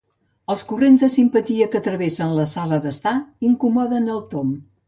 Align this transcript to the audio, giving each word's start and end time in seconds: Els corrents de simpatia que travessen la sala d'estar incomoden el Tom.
Els 0.53 0.63
corrents 0.71 1.03
de 1.05 1.09
simpatia 1.15 1.67
que 1.75 1.83
travessen 1.89 2.35
la 2.39 2.49
sala 2.55 2.83
d'estar 2.87 3.15
incomoden 3.51 4.13
el 4.17 4.27
Tom. 4.35 4.61